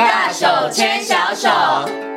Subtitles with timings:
[0.00, 2.09] 大手牵小手。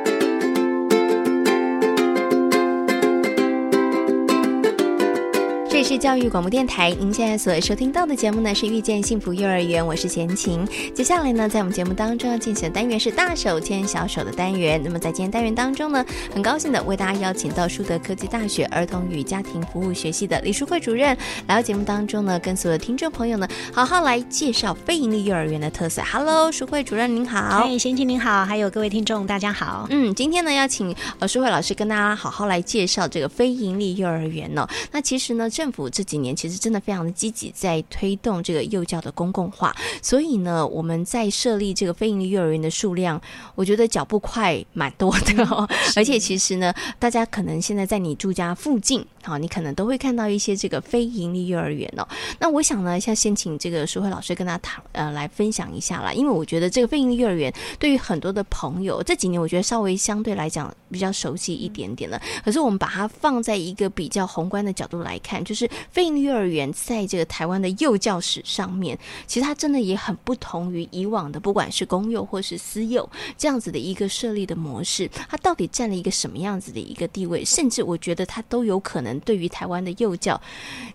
[5.83, 10.65] 是教育广播电台，您现在所收听到的节目呢是遇见幸福幼儿园，我是贤琴。
[10.93, 14.81] 接下来呢，在我们节目当中要进行的单元是大手牵小手的单元。
[14.81, 21.17] 那么在今天单元当中呢，很高兴的为大家邀请到树德科技大学儿童与家庭服务学系的李淑慧主任
[21.47, 26.01] 来到节目当中呢，跟所有的听众朋友呢，好好来介绍非营利幼儿园的特色。
[26.09, 27.39] Hello，淑慧主任您好。
[27.57, 29.85] 哎，贤琴您好，还有各位听众大家好。
[29.89, 34.65] 嗯，今天呢要请呃淑慧老师跟大家好好来介绍这个非营利幼儿园哦。
[34.93, 39.75] 那其实呢，政府这几年其实真的非常的积极，在推动这个幼教的公共化。
[40.01, 43.19] 所以呢，我们在设立这个非营利幼儿园的数量，
[43.55, 45.67] 我觉得脚步快蛮多的哦。
[45.97, 52.07] 而且其实呢，大家可能现在在你住家附近，好，你可能都会看到一些这个非营利幼儿园哦。
[52.39, 56.13] 那我想呢，要先请这个淑慧老师跟他谈，呃，来分享一下啦。
[56.13, 62.21] 因为我觉得这个非营利幼儿园对于很多的朋友，这几年我觉得稍微相对来讲比较熟悉一点点了。
[62.43, 77.45] 可是我们把它放在一个比较宏观的角度来看，就是非非营利幼儿园在这个台湾的幼教史上面，其实它真的也很不同于以往的，不管是公幼或是私幼这样子的一个设立的模式，它到底占了一个什么样子的一个地位？
[77.45, 80.39] 甚至我觉得它都有可能对于台湾的幼教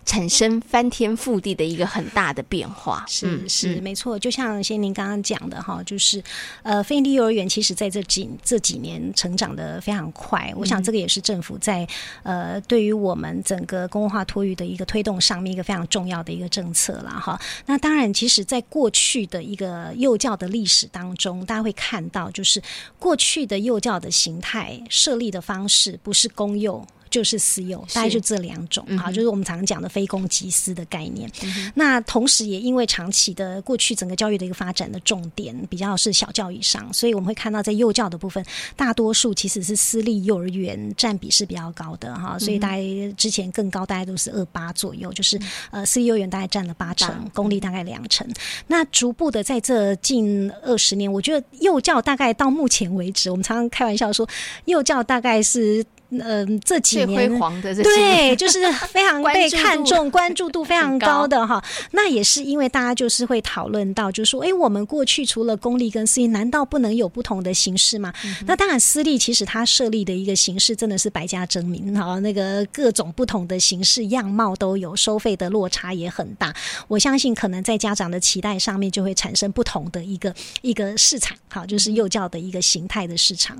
[0.05, 3.03] 产生翻天覆地的一个很大的变化。
[3.07, 6.21] 是是、嗯、没错，就像先您刚刚讲的哈，就是
[6.61, 11.87] 呃，非营利幼儿园其实在这几这几年成长的非常快，我想这个也是政府在
[12.21, 14.99] 呃对于我们整个公共化托育的一个推。
[15.01, 22.61] 动上面一个非常重要的一个政策了哈，那当然，其实，在过去的一个幼教的历史当中，大家会看到，就是
[22.99, 26.85] 过去的幼教的形态设立的方式，不是公幼。
[27.09, 31.71] 就是私幼，大概就这两种哈、嗯，就是我们常常讲的非公即私的概念、嗯。
[31.75, 38.43] 那同时也因为长期的过去整个教育的一个发展的重点比较是小教以上，所以我们会看到在幼教的部分，
[38.75, 42.37] 大多数其实是私立幼儿园占比是比较高的哈。
[42.37, 42.83] 所以大概
[43.17, 45.39] 之前更高，大概都是二八左右，就是
[45.71, 48.27] 呃私立幼儿园大概占了八成，公立大概两成。
[48.67, 54.27] 那逐步的在这近二十年，我觉得幼教大概到目前为止，我们常常开玩笑说，
[54.65, 55.83] 幼教大概是。
[56.11, 61.63] 嗯、呃，这几年，辉煌的这对，就是非常 被看重，关注度非常高的哈。
[61.91, 68.11] 那也是因为大家就是会讨论到，就是说，哎，我们过去除了公立跟私立，难道不能有不同的形式吗？
[68.25, 76.51] 嗯、那当然，私立其实它设立的一个形式真的是百家争鸣哈，那个各种不同的形式样貌都有，收费的落差也很大。
[76.87, 83.55] 我相信可能在家长的期待上面，就会产生不同的一个一个市场，好，就是幼教的一个形态的市场。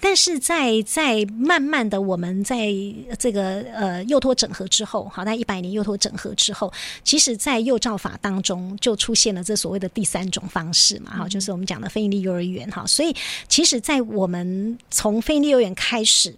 [0.00, 1.83] 但是在在慢慢。
[1.88, 2.68] 的我们在
[3.18, 6.72] 这个呃幼托整合之后，好，那一百年幼托整合之后，
[7.02, 13.14] 其实，在幼教法当中就出现了这所谓的第三种方式嘛，哈，就是我们讲的非营利幼儿园，哈，所以
[13.48, 16.34] 其实，在我们从非营利幼儿园开始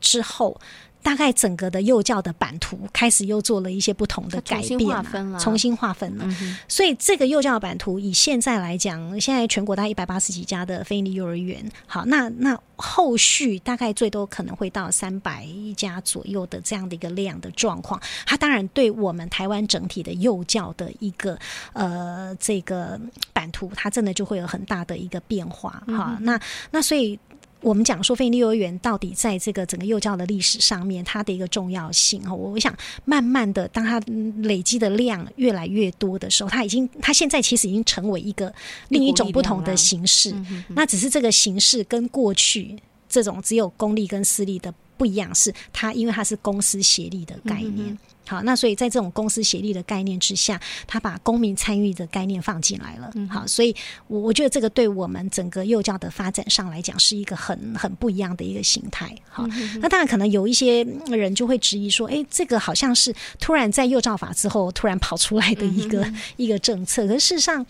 [0.00, 0.60] 之后。
[1.02, 6.36] 大概整个的幼教的版图开始又做了一些不同的改变，重新划分了，重新划分了。
[6.68, 18.00] 所以这个幼教的版图以现在来讲，现在全国大概一百八十几家的非营利幼儿园，好，那那后续大概最多可能会到三百一家左右的这样的一个量的状况。
[18.26, 21.38] 它当然对我们台湾整体的幼教的一个
[21.72, 23.00] 呃这个
[23.32, 25.82] 版图，它真的就会有很大的一个变化。
[25.86, 26.38] 哈，那
[26.70, 27.18] 那所以。
[27.62, 34.00] 我们讲说，非营利幼儿园到底在这个整个幼教的历史上面，它的一个重要性哈，我我想慢慢的，当它
[34.42, 38.52] 累积的量越来越多的时候，它已经，它现在其实已经成为一个
[38.88, 40.34] 另一种不同的形式。
[40.68, 42.78] 那只是这个形式跟过去
[43.08, 47.96] 这种只有公立跟私立的不一样，是它因为它是公司协力的概念。
[48.28, 53.10] 好，那所以在这种公司协力的概念之下，他把公民参与的概念放进来了。
[53.28, 53.74] 好，所以
[54.08, 59.16] 我我觉得这个对我们整个幼教的发展上来讲，是一个很很不一样的一个形态。
[59.26, 59.48] 好，
[59.80, 66.06] 那当然可能有一些人就会质疑说，哎，这个好像是突然在幼教法之后突然跑出来的一个
[66.36, 67.06] 一个政策。
[67.08, 67.64] 可是事实上，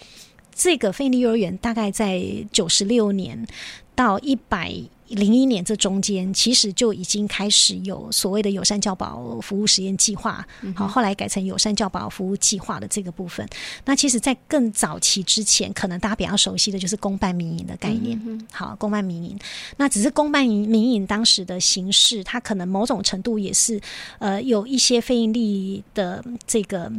[0.53, 2.21] 这个非营利幼儿园大概在
[2.53, 3.47] 九十六年
[3.95, 4.75] 到一百。
[5.11, 13.45] 零一年这中间，其实就已经开始有所谓的友善教保服务实验计划，好，后来改成友善教保服务计划的这个部分。
[13.85, 18.21] 那其实，在更早期之前，可能大家比较熟悉的就是公办民营的概念。
[18.25, 19.39] 嗯好，公办民营，
[19.79, 23.81] 那只是公办民营当时的形式，它可能某种程度也是
[24.21, 26.91] 呃有一些非盈利的这个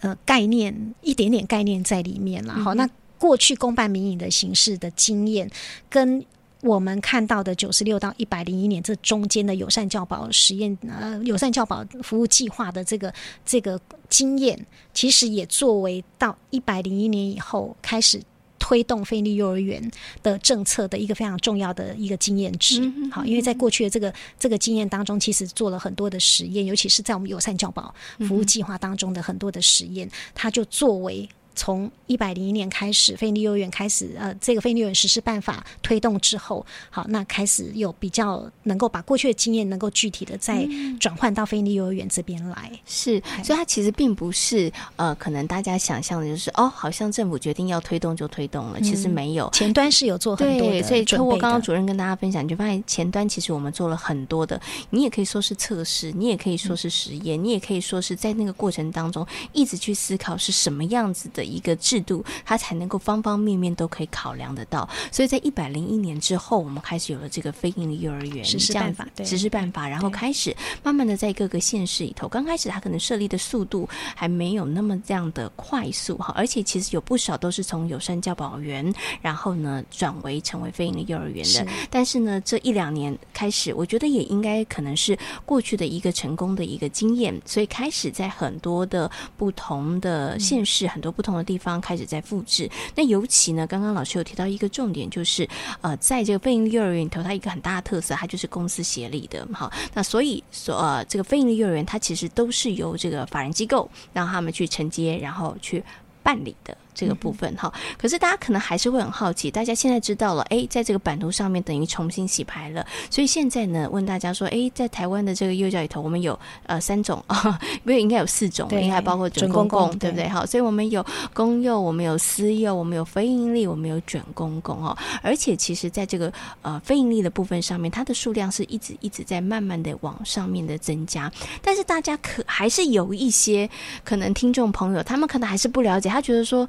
[0.00, 2.54] 呃概念，一点点概念在里面了。
[2.54, 2.88] 好，那
[3.18, 5.50] 过去公办民营的形式的经验
[5.88, 6.24] 跟。
[6.62, 13.12] 我们看到的九十六到一百零一年这中间的友善教保实验，呃，友善教保服务计划的这个
[13.44, 18.22] 这个经验，其实也作为到一百零一年以后开始。
[18.62, 19.90] 推动非营利幼儿园
[20.22, 22.80] 的政策的一个非常重要的一个经验值。
[23.10, 27.92] 好，因为在过去的这个这个经验当中，其实做了很多的实验，尤其是在我们友善教保
[28.28, 31.26] 服务计划当中的很多的实验，它就作为。
[31.54, 40.66] 从一百零一年开始，非营利幼儿园开始，呃，这个非营利幼儿园实施办法推动之后，好，那开始有比较能够把过去的经验，能够具体的再
[40.98, 42.70] 转换到非营利幼儿园这边来。
[42.86, 50.80] 是，所以它其实并不是呃，可能大家想象的就是哦，好像政府决定要推动就推动了，嗯、其实没有，前端是有做很多的。
[50.80, 54.60] 对，所以透过刚刚主任跟大家分享，你就发现前端其实我们做了很多的，
[54.90, 61.39] 你也可以说是测试，你也可以说是实验，嗯、你也可以说是在那个过程当中一直去思考是什么样子的。
[61.44, 64.88] 一个制度，它才能够方方面面都可以考量得到。
[65.10, 81.44] 所以在一百零一年之后，我们开始有了这个非营利幼儿园实施办法，对，实施办法，然后开始慢慢的在各个县市里头，刚开始它可能设立的速度还没有那么这样的快速哈，而且其实有不少都是从有善教保员，然后呢转为成为非营利幼儿园的。
[81.44, 91.50] 是但是呢，这一两年开始，我觉得也应该可能是过去的一个成功的一个经验，所以开始在很多的不同的县市，嗯、很多不同的。
[91.50, 95.48] 地方开始在复制，那尤其呢，刚刚老师有提到一个重点，就是
[95.80, 105.82] 呃，在这个非营利幼儿园里头，它一个很大的特色，它就是公司协力的，好，那所以所呃，这个非营利幼儿园它其实都是由这个法人机构让他们去承接，然后去
[106.22, 106.76] 办理的。
[107.00, 120.28] 这个部分哈，可是大家可能还是会很好奇，大家现在知道了，哎，在这个版图上面等于重新洗牌了，所以现在呢，问大家说，哎，在台湾的这个幼教里头，我们有呃三种啊， 不是应该有四种，应该包括准公共，对不对？
[120.28, 121.02] 好，所以我们有
[121.32, 124.94] 公幼，我们有私幼，我们有非盈利，我们有准公共哦。
[125.22, 126.30] 而且其实在这个
[126.60, 131.32] 呃非盈利的部分上面，它的数量是一直一直在慢慢的往上面的增加，
[131.62, 133.70] 但是大家可还是有一些
[134.04, 136.68] 可能听众朋友，他们可能还是不了解，他觉得说。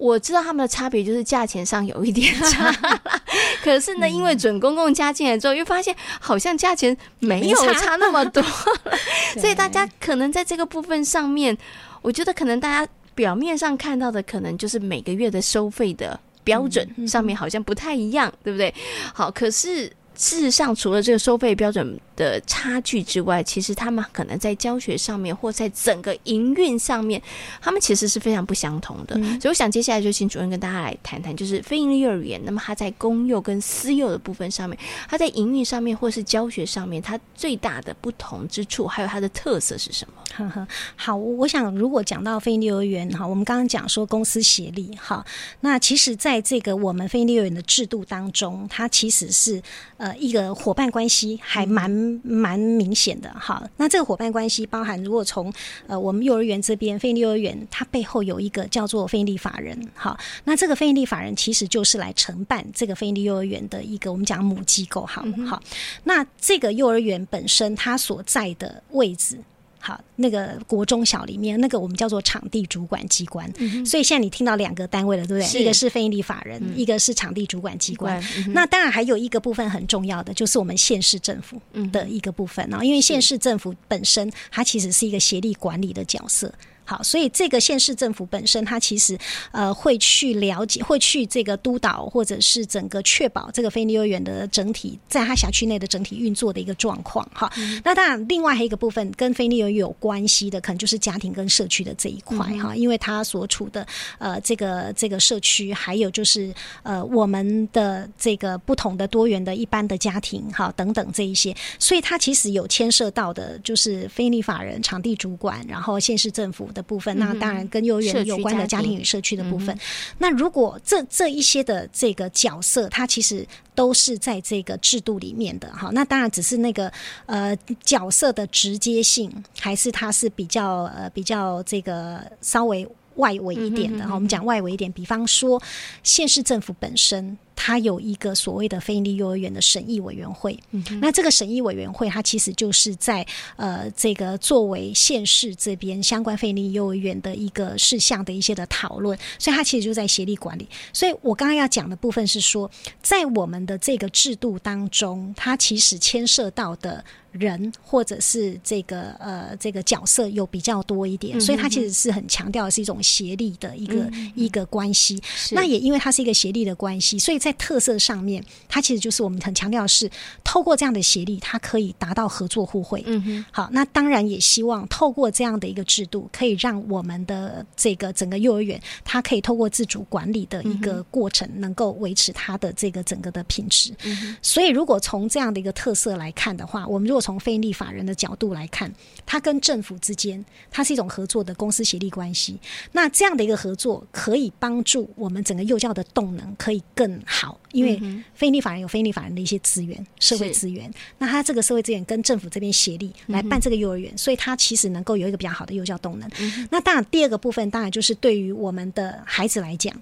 [0.00, 2.74] 我知道他们的差别就是价钱上有一点差，
[3.62, 8.42] 可是呢，因为准公共加进来之后，又发现好像价钱没有差那么多，
[9.38, 11.56] 所以大家可能在这个部分上面，
[12.02, 18.74] 我觉得可能大家表面上看到的，可能就是每个月的收费的标准上面好像不太一样，对不对？
[19.12, 19.92] 好，可是。
[20.16, 27.20] 事实上，除了这个收费标准的差距之外，其实他们可能在教学上面或在整个营运上面，
[27.62, 29.16] 他们其实是非常不相同的。
[29.16, 34.78] 嗯、所以，我想接下来就请主任跟大家来谈谈，就是非营利幼儿园，那么它在公幼跟私幼的部分上面，
[35.08, 40.22] 它在营运上面或是教学上面，它最大的不同之处，还有它的特色是什么？
[40.36, 45.24] 呵呵，好，我想如果讲到非营利幼儿园哈，我们刚刚讲说公司协力哈，
[45.60, 49.60] 那其实在这个我们非营利幼儿园的制度当中，它其实是
[49.96, 50.10] 呃。
[50.20, 51.90] 一个伙伴关系还蛮
[52.22, 55.52] 蛮明显的哈，那这个伙伴关系包含，如果从
[55.86, 65.62] 呃我们幼儿园这边非营利幼儿园，它背后有一个叫做非营利法人，好，那这个非营利法人其实就是来承办这个非营利幼儿园的一个我们讲母机构，好好，
[66.04, 69.38] 那这个幼儿园本身它所在的位置。
[69.82, 73.50] 好，那个国中小里面，那个我们叫做场地主管机关。
[73.56, 75.60] 嗯、所以现在你听到两个单位了，对不对？
[75.60, 78.22] 一个是非营利法人，嗯、一个是场地主管机关。
[78.36, 81.60] 嗯、那当然还有一个部分很重要的，就是我们县市政府
[81.90, 82.66] 的一个部分。
[82.68, 86.52] 然后，因为县市政府本身它其实是一个协力管理的角色。
[86.90, 89.16] 好，所以这个县市政府本身，它其实
[89.52, 97.24] 呃会去了解，会去这个督导，或者是整个确保这个非营利幼儿园的整体在它辖区内的整体运作的一个状况。
[97.32, 103.86] 哈，嗯、那当然另外还有一个部分跟非营利幼儿园有关系的，可能就是家庭跟社区的这一块哈，嗯、因为它所处的
[104.18, 116.79] 呃这个这个社区，还有就是呃我们的这个不同的多元的一般的家庭哈等等这一些，所以它其实有牵涉到的，就是非营利法人、场地主管，然后县市政府的。
[116.82, 119.76] 部分，那当然跟幼儿园有关的家庭与社区的部分。
[120.18, 125.90] 那如果这这一些的这个角色，它其实都是在这个制度里面的哈。
[125.92, 126.92] 那当然只是那个
[127.26, 134.14] 呃角色的直接性，还是它是比较呃比较这个稍微外围一点的哈。
[134.14, 135.62] 我们讲外围一点，比方说
[136.02, 137.36] 县市政府本身。
[137.62, 140.58] 它有一个所谓的非营利幼儿园的审议委员会，
[140.98, 143.24] 那这个审议委员会，它其实就是在
[143.56, 150.66] 呃这个作为县市这边相关非营利幼儿园的一个事项的一些的讨论，所以它其实就在协力管理。
[150.90, 152.70] 所以我刚刚要讲的部分是说，
[153.02, 165.20] 在我们的这个制度当中，它其实牵涉到的人或者是这个呃这个角色有比较多一点，嗯、所以它其实是很强调的是一种协力的一个、嗯、一个关系。
[165.52, 170.08] 那也因为它是一个协力的关系，所以在在特色上面，它其实就是我们很强调的是，
[170.44, 173.02] 透过这样的协力，它可以达到合作互惠。
[173.06, 183.92] 嗯哼，好，那当然也希望透过这样的一个制度，可以让我们的这个整个幼儿园，它可以透过自主管理的一个过程，能够维持它的这个整个的品质。
[184.04, 188.92] 嗯，所以如果从这样的一个特色来看的话，我们如果从非营利法人的角度来看，
[189.26, 192.58] 它跟政府之间，它是一种合作的公司协力关系。
[192.92, 197.39] 那这样的一个合作，可以帮助我们整个幼教的动能可以更好，
[197.72, 198.00] 因为
[198.34, 200.92] 非营利法人有非营利法人的一些资源、社会资源。
[201.18, 206.30] 那他这个社会资源跟政府这边协力来办这个幼儿园，所以他其实能够有一个比较好的幼教动能。
[206.70, 209.94] 那当然，第二个部分当然就是对于我们的孩子来讲，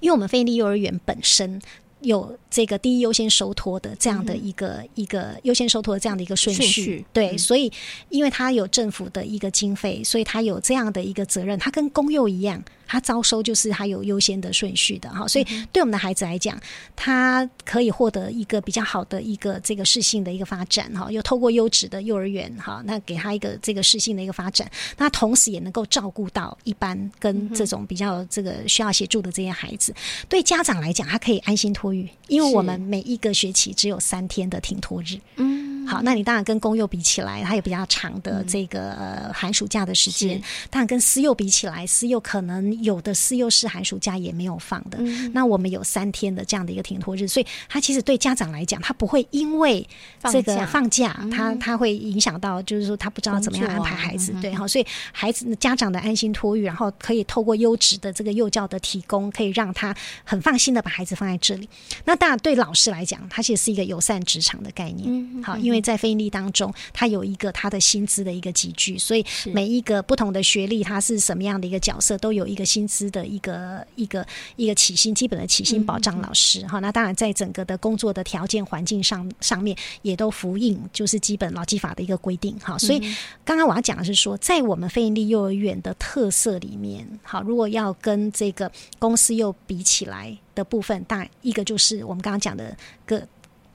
[0.00, 1.60] 因为我们非利幼儿园本身。
[2.02, 7.72] 有这个第一优先收托的这样的一个、嗯、一个优先收托的这样的一个顺序，顺序对，嗯、所以
[8.10, 12.62] 因为他有政府的一个经费，所以他有这样的一个责任，他跟公幼一样。
[12.86, 16.58] 他招收就是他有优先的顺序的哈，所以对我们的孩子来讲，
[16.94, 29.94] 他可以获得一个比较好的一个这个适性的一个发展哈，又透过优质的幼儿园哈，那给他一个这个适性的一个发展，那同时也能够照顾到一般跟这种比较这个需要协助的这些孩子。
[30.28, 35.18] 对家长来讲，他可以安心托育，因为我们每一个学期只有三天的停托日。
[35.36, 35.75] 嗯。
[35.86, 40.40] 好，那你当然跟公幼比起来，它有比较长的这个、呃、寒暑假的时间。
[40.70, 44.98] 当然跟私幼比起来，私幼可能有的私幼是寒暑假也没有放的。
[45.00, 49.86] 嗯、那我们有三天的这样的一个停托日，所以它其实对家长来讲，他不会因为
[50.32, 54.32] 这个放假，他他、嗯、会影响到，就是说他不知道怎么样安排孩子。
[54.32, 61.68] 啊、对，好，所以孩子家长的安心托育，然后可以透过优质的这个幼教的提供，可以让他很放心的把孩子放在这里。
[62.04, 65.06] 那当然对老师来讲，他其实是一个友善职场的概念。
[65.06, 65.75] 嗯、好，因为。
[65.80, 76.78] 在非营利当中，他有一个他的薪资的一个集聚，所以每一个不同的学历，他是什么样的一个角色，都有一个薪资的一个一个一个起薪基本的起薪保障老师哈。
[76.80, 82.78] 那当然，在整个的工作的条件环境上上面，也都符应就是基本劳基法的一个规定哈。
[82.78, 83.00] 所以
[83.44, 93.26] 刚刚我要讲的是说，在我们非营利幼儿园的特色里面，好，如果要跟这个公司又比起来的部分，当然一个就是我们刚刚讲的个。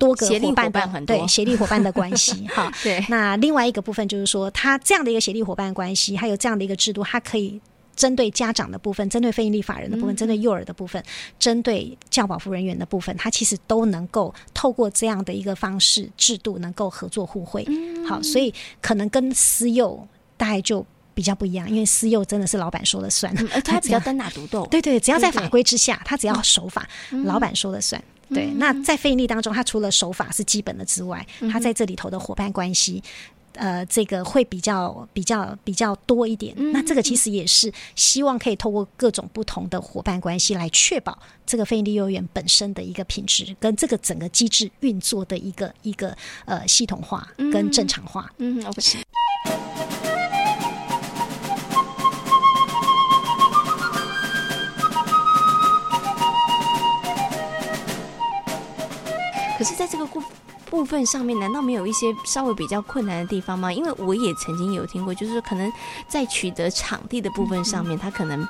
[0.01, 3.05] 多个伙伴的对协力伙伴的关系 哈，对。
[3.07, 7.61] 那另外一个部分就是说，他这样的一个协力伙伴关系，还有这样的一个制度，它可以
[7.95, 11.03] 针对家长的部分，针对非营利法人的部分，针对幼儿的部分，
[11.37, 17.63] 针对教保服人员的部分，它其实都能够透过这样的一个方式制度，能够合作互惠。
[18.07, 24.65] 好，所以可能跟私幼大概就比较不一样，因为私幼真的是老板说了算，而他只要单打独斗。
[24.71, 26.87] 对对，只要在法规之下，他只要守法，
[27.25, 28.01] 老板说了算。
[28.33, 33.03] 对，那在非营利当中，它除了手法是基本的之外，它在这里头的伙伴关系，
[33.55, 36.55] 呃，这个会比较比较比较多一点。
[36.71, 48.31] 那这个其实也是希望可以透过各种不同的伙伴关系来确保这个非营利幼儿园本身的一个品质，跟这个整个机制运作的一个一个呃系统化跟正常化。
[48.37, 49.70] 嗯，OK。
[59.61, 60.23] 可是，在这个部
[60.71, 63.71] 部分上面，难道没有一些稍微比较困难的地方吗？
[63.71, 65.71] 因为我也曾经有听过，就是说可能
[66.07, 68.47] 在取得场地的部分上面，他可能。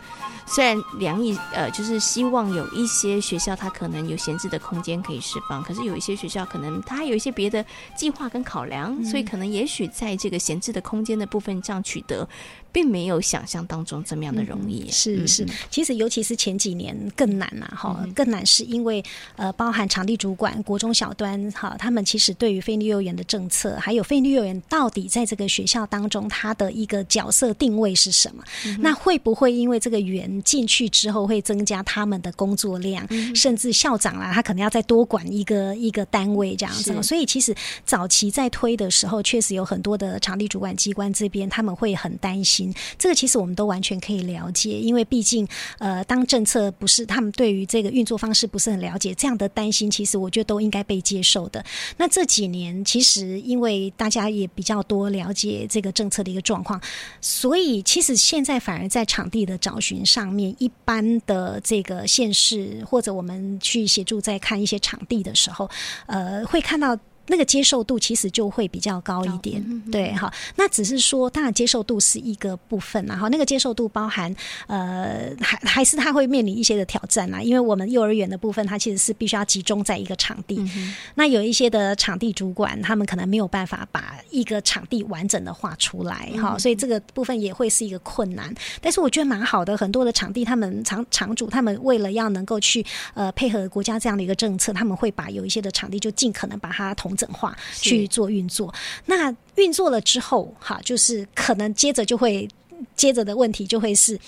[0.54, 7.66] 虽然良意呃，就是希望有一些学校它可能有闲置的空间可以释放，可是有一些学校可能它还有一些别的
[7.96, 12.28] 计划跟考量，嗯、所以可能也许在这个闲置的空间的部分这样取得，
[12.72, 14.84] 并没有想象当中这么样的容易。
[14.88, 19.02] 嗯、是是，其实尤其是前几年更难呐，哈，更难是因为
[19.38, 28.44] 呃，包含场地主管、国中小端哈，他们其实对于非营利幼儿园的政策，还有非营利幼儿园到底在这个学校当中它的一个角色定位是什么？
[28.66, 36.94] 嗯、那会不会因为这个园进去之后会增加他们的工作量，嗯、甚至校长啦，他可能要再多管一个一个单位这样子。
[36.94, 37.56] 是所以其实
[37.86, 42.74] 早期在推的时候，确实有很多的场地主管机关这边他们会很担心。
[42.98, 45.48] 这个其实我们都完全可以了解，因为毕竟
[45.80, 51.64] 呃，当政策不是他们对于这个运作方式不是很了解，这样的担心其实我觉得都应该被接受的。
[51.98, 56.82] 那这几年其实因为大家也比较多了解这个政策的一个状况，
[57.20, 60.31] 所以其实现在反而在场地的找寻上。
[60.32, 65.70] 面一般的这个县市，或者我们去协助在看一些场地的时候，
[66.06, 66.98] 呃，会看到
[67.28, 70.32] 那个接受度其实就会比较高一点，嗯、对哈。
[70.56, 74.36] 那只是说，当然接受度是一个部分，然后那个接受度包含
[74.68, 77.42] 呃，还还是他会面临一些的挑战啊。
[77.42, 88.54] 因为我们幼儿园的部分，它其实是必须要集中在一个场地，嗯、那有一些的场地主管，他们可能没有办法把一个场地完整的画出来哈、嗯，所以这个部分也会是一个困难。
[88.82, 97.11] 但是我觉得蛮好的，很多的场地，他们场场主他们为了要能够去呃配合国家这样的一个政策，他们会把有一些的场地就尽可能把它同。
[97.16, 98.74] 整化去做运作，
[99.06, 102.48] 那运作了之后，哈，就是可能接着就会
[102.96, 104.20] 接着的问题就会是。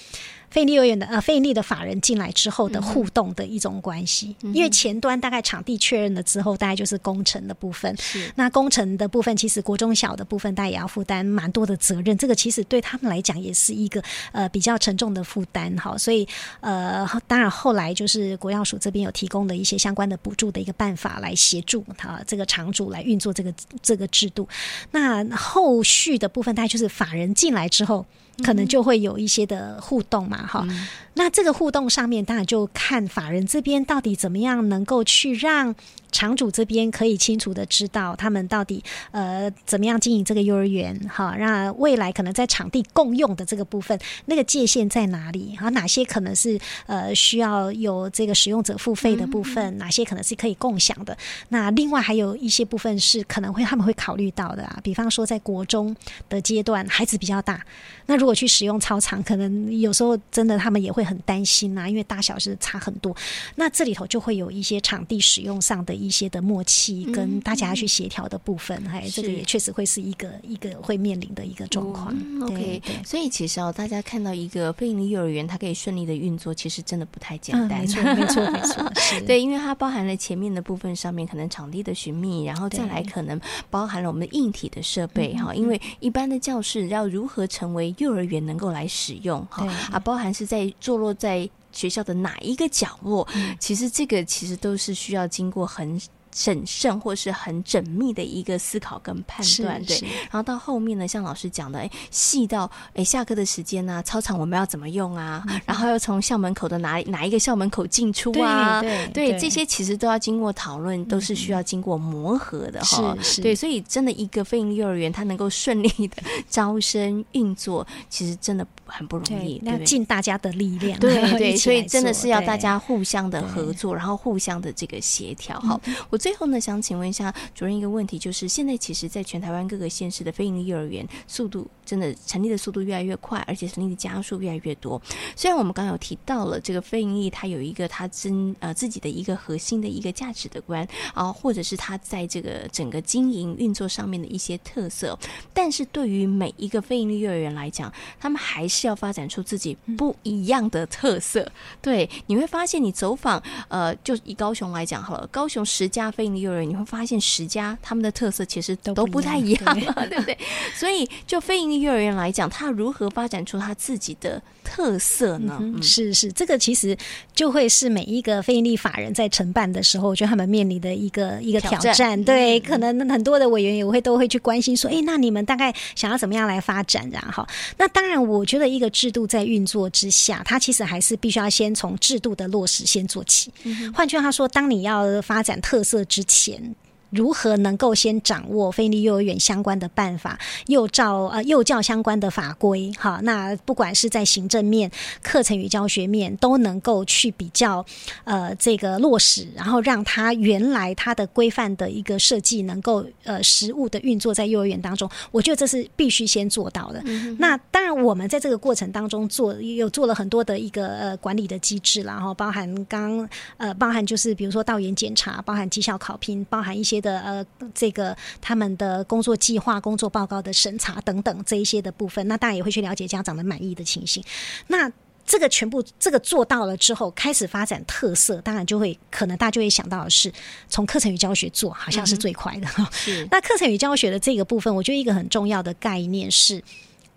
[0.53, 7.98] 非营利幼儿园的呃，非营利的法人进来之后的互动的一种关系，嗯，因为前端大概场地确认了之后，大概就是工程的部分。
[7.98, 12.15] 是，那工程的部分，其实国中小的部分，大家也要负担蛮多的责任。
[12.15, 14.00] 这个其实对他们来讲也是一个
[14.31, 15.75] 呃比较沉重的负担。
[15.75, 16.27] 哈，所以
[16.62, 24.48] 呃，当然后来就是国药署这边有提供了一些相关的补助的一个办法来协助他这个场主来运作这个这个制度。
[24.91, 28.05] 那后续的部分，大概就是法人进来之后。
[28.43, 30.87] 可能就会有一些的互动嘛，哈、嗯。
[31.15, 35.75] 那这个互动上面，当然就看法人这边到底怎么样能够去让。
[36.13, 45.55] 场主这边可以清楚的知道他们到底呃怎么样经营这个幼儿园哈，那未来可能在场地共用的这个部分，那个界限在哪里？
[45.55, 51.17] 哈，哪些可能是呃需要有这个使用者付费的部分，哪些可能是可以共享的？
[51.49, 55.95] 那另外还有一些部分是可能会他们会考虑到的啊，比方说在国中
[56.29, 57.59] 的阶段，孩子比较大，
[58.05, 63.15] 那如果去使用操场，可能有时候真的他们也会很担心啊，因为大小是差很多。
[63.55, 65.93] 那这里头就会有一些场地使用上的。
[66.03, 72.13] 一些的默契跟大家去协调的部分，哎、嗯、这个也确实会是一个一个会面临的一个状况。
[72.13, 77.79] 嗯、OK，所以其实哦，大家看到一个非营利幼儿园，它可以顺利的运作，其实真的不太简单。
[77.79, 78.91] 没错，没错， 没错。
[79.25, 83.39] 对，因为它包含了前面的部分上面可能场地的寻觅，然后再来可能
[83.69, 85.55] 包含了我们的硬体的设备哈。
[85.55, 91.50] 因为一般的教室要如何成为幼儿园能够来使用哈啊，包含是在坐落在。
[91.74, 93.27] 学校的哪一个角落？
[93.34, 96.00] 嗯，其实这个其实都是需要经过很。
[96.33, 99.99] 审慎或是很缜密的一个思考跟判断，对。
[100.23, 105.43] 然后到后面呢，像老师讲的，哎，细到哎下课的时间啊，操场我们要怎么用啊？
[105.47, 108.81] 嗯、然后又从校门口的哪哪一个校门口进出啊？
[109.13, 113.15] 对这些其实都要经过讨论，都是需要经过磨合的哈。
[113.41, 119.61] 对，所以真的一个非营利幼儿园，它能够顺利的 招生运作，其实真的很不容易。
[119.63, 125.59] 那尽大家的力量，对对，对，所以真的是要大家互相的合作，然后互相的这个协调。
[125.59, 126.17] 好，我。
[126.23, 135.02] 最后呢，想请问一下主任一个问题，就是现在其实，在全台湾各个县市的非营利幼儿园速度真的成立的速度越来越快，而且成立的家数越来越多。
[135.36, 145.17] 虽然我们刚刚有提到了这个非盈利，它有一个它真呃自己的一个核心的一个价值的观啊，或者是它在这个整个经营运作上面的一些特色，
[145.54, 151.52] 但是对于每一个非盈利幼儿园来讲，他们还是要发展出自己不一样的特色。
[151.82, 156.13] 对，你会发现你走访呃，就以高雄来讲好了，高雄十家。
[156.13, 160.38] 非盈利幼儿园，你会发现十家他们的特色其实都不太一样，对， 对不对？
[160.76, 165.62] 所以就非营幼儿园来讲，它如何发展出它自己的特色呢？
[165.81, 166.97] 是是，这个其实
[167.33, 172.21] 就会是每一个非营利法人在承办的时候，我觉得他们面临的一个一个挑战。
[172.23, 177.09] 对、可能很多的委员也会都会去关心说，哎，那你们大概想要怎么样来发展？
[177.12, 177.45] 然后，
[177.77, 183.51] 那当然，我觉得一个制度在运作之下，它其实还是必须要先从制度的落实先做起。
[183.93, 186.73] 换句话说，当你要发展特色之前。
[187.13, 192.91] 如何能够先掌握非营利幼儿园相关的办法，幼教呃幼教相关的法规？
[192.97, 194.89] 哈，那不管是在行政面、
[195.21, 197.86] 课程与教学面，都能够去比较
[198.23, 205.08] 呃这个落实，然后让它原来它的规范的一个设计能够呃实物的运作在幼儿园当中。
[205.30, 206.99] 我觉得这是必须先做到的。
[207.06, 217.02] 嗯、那当然，我们在这个过程当中做有做了很多的一个呃管理的机制，然后包含刚呃包含就是比如说到园检查，包含绩效考评，包含一些。
[217.03, 224.23] 的呃，这个他们的工作计划、工作报告的审查等等这一些的部分，那当然也会去了解家长的满意的情形。
[224.65, 224.91] 那
[225.25, 230.29] 这个全部这个做到了之后，开始发展特色，当然就会可能大家就会想到的是
[230.67, 232.67] 从课程与教学做，好像是最快的。
[232.77, 233.27] 嗯、是。
[233.31, 236.61] 那课程与教学的这个部分，我觉得一个很重要的概念是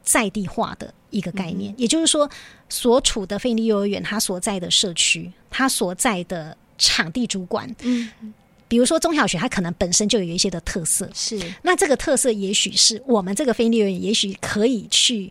[0.04, 2.30] 在地化的一个概念，嗯、也就是说，
[2.68, 8.08] 所处的非营利幼儿园，它所在的社区，它所在的场地主管，嗯。
[8.68, 11.38] 比如说中小学，它可能本身就有一些的特色，是。
[11.62, 15.30] 那这个特色，也许是我们这个非营利幼儿园，也许可以去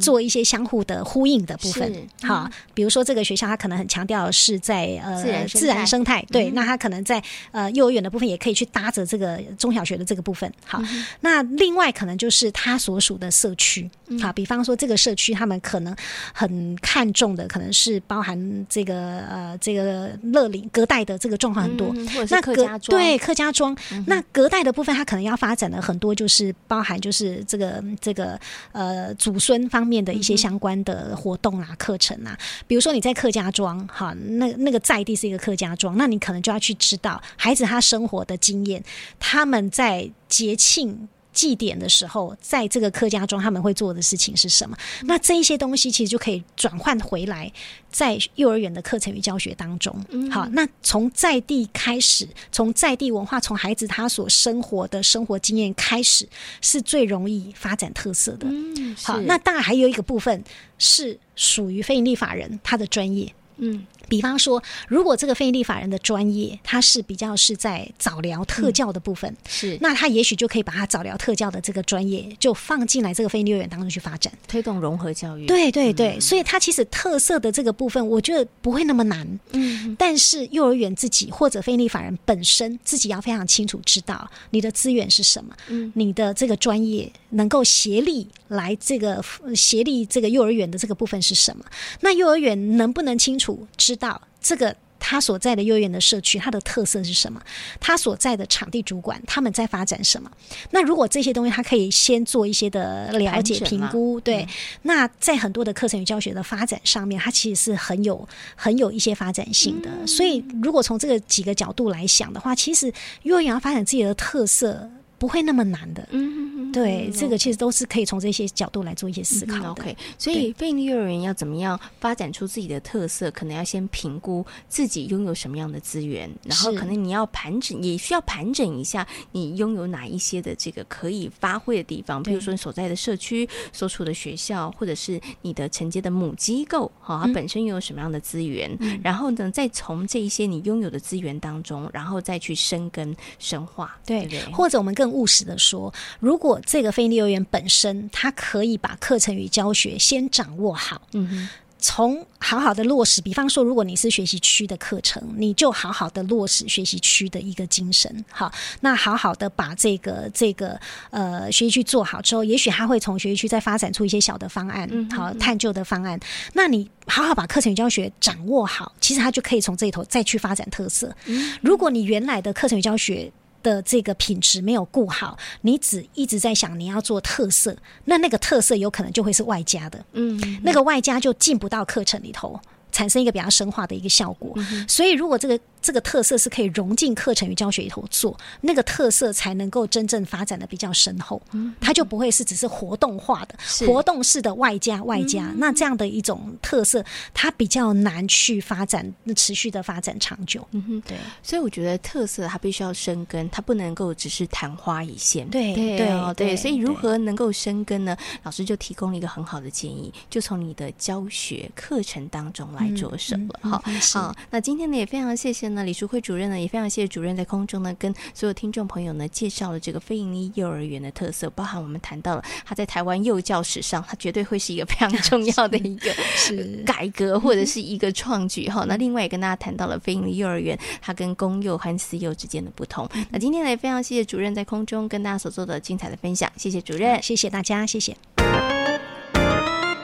[0.00, 1.92] 做一些相互的呼应的部分。
[1.92, 10.52] 嗯、好，比如说这个学校，它可能很强调是在呃自然生态，对，嗯、那它可能在呃幼儿园的部分也可以去搭着这个中小学的这个部分。
[10.64, 15.94] 好，嗯、那另外可能就是它所属的社区，好，比方说这个社区，他们可能
[16.32, 28.38] 很看重的可能是包含这个呃这个乐龄隔代的这个状况很多，嗯、或者是客家庄，对客家庄，嗯、那隔代的部分，它可能要发展的很多，就是包含就是这个这个
[28.72, 32.36] 呃祖孙方面的一些相关的活动啊、课程啊。
[32.66, 38.82] 比如说你在客家庄，哈，那那个在地是一个客家庄，那你可能就要去知道孩子他生活的经验，
[39.18, 41.08] 他们在节庆。
[41.36, 44.74] 祭典的时候，在这个客家中他们会做的事情是什么？
[45.02, 47.52] 嗯、那这一些东西其实就可以转换回来，
[47.90, 49.94] 在幼儿园的课程与教学当中。
[50.08, 56.26] 嗯、好，那从在地开始，从在地文化，从孩子他所生活的生活经验开始，
[56.62, 58.46] 是最容易发展特色的。
[58.48, 60.42] 嗯，好，那当然还有一个部分
[60.78, 63.30] 是属于非营利法人他的专业。
[63.58, 63.86] 嗯。
[64.08, 75.46] 比方说，如果这个非营利法人的专业，他是比较是在早疗特教的部分，嗯、是那他也许就可以把他早疗特教的这个专业就放进来这个非营利幼儿园当中去发展，推动融合教育。
[75.46, 79.26] 对对对，嗯、所以他其实特色的这个部分，我觉得不会那么难。
[79.52, 89.20] 嗯，但是幼儿园自己或者非营利法人本身自己要非常清楚知道你的资源是什么，嗯，你的这个专业能够协力来这个
[89.56, 91.64] 协力这个幼儿园的这个部分是什么？
[92.02, 93.95] 那幼儿园能不能清楚知？
[93.96, 97.40] 知道这个他所在的幼儿园的社区，它的特色是什么？
[97.80, 100.30] 他所在的场地主管他们在发展什么？
[100.70, 104.48] 那如果这些东西他可以先做一些的了解评估，对，嗯、
[104.82, 109.88] 那在很多的课程与教学的发展上面，它其实是很有很有一些发展性的。
[109.90, 114.90] 嗯、所以，如果从这个几个角度来想的话，其实幼儿园要发展自己的特色。
[115.18, 116.45] 不会那么难的，嗯，
[116.76, 119.70] 对，这个其实都是可以从这些角度来做一些思考的。
[119.70, 138.70] OK，所以非营利幼儿园要怎么样发展出自己的特色，可能要先评估自己拥有什么样的资源，然后可能你要盘整，也需要盘整一下你拥有哪一些的这个可以发挥的地方，比如说你所在的社区、所处的学校，或者是你的承接的母机构，哈，它本身拥有什么样的资源，
[139.02, 144.26] 然后呢，再从这一些你拥有的资源当中，然后再去深耕深化，对。
[144.26, 145.06] 对，或者我们更。
[145.06, 151.48] 务实的说，如果这个非营利幼儿园本身，它可以把课程与教学先掌握好，嗯哼，
[151.78, 153.22] 从好好的落实。
[153.22, 158.50] 比方说，如果你是学习区的课程，你就好好的落实学习区的一个精神，好，
[158.80, 160.78] 那好好的把这个这个
[161.10, 166.18] 呃学习区做好之后，也许他会从学习区再发展出一些小的方案，好探究的方案。
[166.54, 171.14] 那你好好把课程与教学掌握好，其实他就可以从这里头再去发展特色。
[171.26, 173.30] 嗯，如果你原来的课程与教学
[173.66, 182.60] 的这个品质没有顾好，你只一直在想你要做特色，那那个特色有可能就会是外加的，嗯，那个外加就进不到课程里头，
[182.92, 184.52] 产生一个比较深化的一个效果。
[184.56, 185.58] 嗯、所以如果这个。
[185.86, 195.44] 这个特色是可以融进课程与教学里头做，那个特色才能够真正发展的比较深厚，嗯它就不会是只是活动化的、是活动式的外加外加。
[195.44, 200.66] 嗯、那这样的一种特色，它比较难去发展、持续的发展长久。
[200.72, 201.16] 嗯哼，对。
[201.40, 205.48] 所以我觉得特色它必须要生根，它不能够只是昙花一现。
[205.50, 206.56] 对对对，哦、对。
[206.56, 208.16] 所以如何能够生根呢？
[208.42, 213.60] 老师就提供了一个很好的建议，就从你的教学课程当中来着手了。
[213.70, 214.34] 好、嗯，好。
[214.50, 215.75] 那今天呢，也非常谢谢。
[215.76, 228.86] 那李淑慧主任呢，也非常谢谢主任在空中呢，跟所有听众朋友呢介绍了这个非营利幼儿园的特色，包含我们谈到了他在台湾幼教史上，他绝对会是一个非常 重要的一个 是改革或者是一个创举哈。
[228.88, 233.06] 那另外也跟大家谈到了非营利幼儿园它跟公幼和私幼之间的不同。
[233.30, 238.16] 那今天呢，也非常谢谢主任在空中跟大家所做的精彩的分享，谢谢主任，谢谢大家，谢谢。